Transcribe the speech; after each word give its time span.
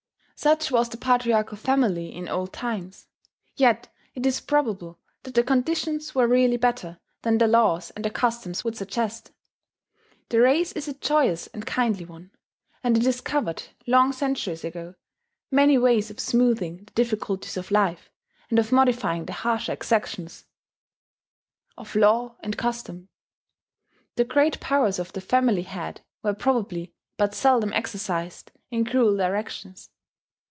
Such 0.43 0.71
was 0.71 0.89
the 0.89 0.97
patriarchal 0.97 1.55
family 1.55 2.11
in 2.11 2.27
old 2.27 2.51
times; 2.51 3.05
yet 3.55 3.93
it 4.15 4.25
is 4.25 4.41
probable 4.41 4.99
that 5.21 5.39
conditions 5.45 6.15
were 6.15 6.27
really 6.27 6.57
better 6.57 6.99
than 7.21 7.37
the 7.37 7.45
laws 7.47 7.91
and 7.91 8.03
the 8.03 8.09
customs 8.09 8.63
would 8.63 8.75
suggest. 8.75 9.31
The 10.29 10.41
race 10.41 10.71
is 10.71 10.87
a 10.87 10.95
joyous 10.95 11.45
and 11.53 11.63
kindly 11.63 12.05
one; 12.05 12.31
and 12.83 12.97
it 12.97 13.01
discovered, 13.03 13.61
long 13.85 14.13
centuries 14.13 14.63
ago, 14.65 14.95
many 15.51 15.77
ways 15.77 16.09
of 16.09 16.19
smoothing 16.19 16.77
the 16.85 16.91
difficulties 16.93 17.55
of 17.55 17.69
life, 17.69 18.09
and 18.49 18.57
of 18.57 18.71
modifying 18.71 19.27
the 19.27 19.33
harsher 19.33 19.73
exactions 19.73 20.45
of 21.77 21.95
law 21.95 22.35
and 22.39 22.57
custom. 22.57 23.09
The 24.15 24.25
great 24.25 24.59
powers 24.59 24.97
of 24.97 25.13
the 25.13 25.21
family 25.21 25.61
head 25.61 26.01
were 26.23 26.33
probably 26.33 26.95
but 27.15 27.35
seldom 27.35 27.71
exercised 27.73 28.51
in 28.71 28.85
cruel 28.85 29.15
directions. 29.15 29.91